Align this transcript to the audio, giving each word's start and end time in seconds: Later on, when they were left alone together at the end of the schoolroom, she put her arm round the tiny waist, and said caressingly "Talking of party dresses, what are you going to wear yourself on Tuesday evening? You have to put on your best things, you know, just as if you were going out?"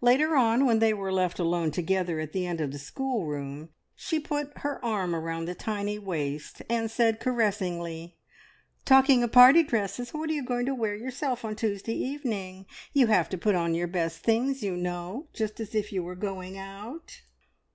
Later 0.00 0.34
on, 0.34 0.64
when 0.64 0.78
they 0.78 0.94
were 0.94 1.12
left 1.12 1.38
alone 1.38 1.70
together 1.70 2.18
at 2.18 2.32
the 2.32 2.46
end 2.46 2.62
of 2.62 2.72
the 2.72 2.78
schoolroom, 2.78 3.68
she 3.94 4.18
put 4.18 4.56
her 4.60 4.82
arm 4.82 5.14
round 5.14 5.46
the 5.46 5.54
tiny 5.54 5.98
waist, 5.98 6.62
and 6.70 6.90
said 6.90 7.20
caressingly 7.20 8.16
"Talking 8.86 9.22
of 9.22 9.32
party 9.32 9.62
dresses, 9.62 10.14
what 10.14 10.30
are 10.30 10.32
you 10.32 10.42
going 10.42 10.64
to 10.64 10.74
wear 10.74 10.94
yourself 10.96 11.44
on 11.44 11.54
Tuesday 11.54 11.92
evening? 11.98 12.64
You 12.94 13.08
have 13.08 13.28
to 13.28 13.36
put 13.36 13.54
on 13.54 13.74
your 13.74 13.86
best 13.86 14.20
things, 14.20 14.62
you 14.62 14.74
know, 14.74 15.28
just 15.34 15.60
as 15.60 15.74
if 15.74 15.92
you 15.92 16.02
were 16.02 16.16
going 16.16 16.56
out?" 16.56 17.20